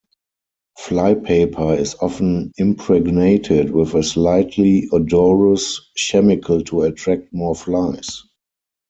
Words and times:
Flypaper 0.79 1.75
is 1.77 1.93
often 2.01 2.53
impregnated 2.57 3.69
with 3.69 3.93
a 3.93 4.01
slightly 4.01 4.89
odorous 4.91 5.79
chemical 6.09 6.63
to 6.63 6.81
attract 6.81 7.31
more 7.31 7.53
flies. 7.53 8.23